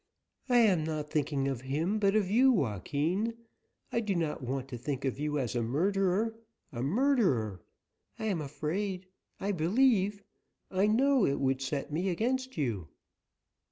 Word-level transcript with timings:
"I 0.49 0.57
am 0.57 0.83
not 0.83 1.11
thinking 1.11 1.47
of 1.47 1.61
him, 1.61 1.99
but 1.99 2.15
of 2.15 2.27
you, 2.27 2.51
Joaquin. 2.51 3.35
I 3.91 3.99
do 3.99 4.15
not 4.15 4.41
want 4.41 4.67
to 4.69 4.77
think 4.79 5.05
of 5.05 5.19
you 5.19 5.37
as 5.37 5.55
a 5.55 5.61
murderer 5.61 6.33
a 6.71 6.81
murderer! 6.81 7.61
I 8.17 8.25
am 8.25 8.41
afraid 8.41 9.05
I 9.39 9.51
believe 9.51 10.23
I 10.71 10.87
know 10.87 11.27
it 11.27 11.39
would 11.39 11.61
set 11.61 11.93
me 11.93 12.09
against 12.09 12.57
you." 12.57 12.87